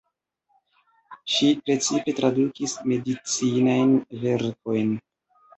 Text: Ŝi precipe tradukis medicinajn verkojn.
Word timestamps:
Ŝi 1.33 1.49
precipe 1.67 2.15
tradukis 2.21 2.75
medicinajn 2.93 3.95
verkojn. 4.25 4.93